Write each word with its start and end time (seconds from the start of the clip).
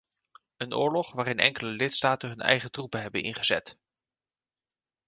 Een 0.57 0.73
oorlog 0.73 1.11
waarin 1.11 1.39
enkele 1.39 1.69
lidstaten 1.71 2.29
hun 2.29 2.39
eigen 2.39 2.71
troepen 2.71 3.01
hebben 3.01 3.23
ingezet. 3.23 3.77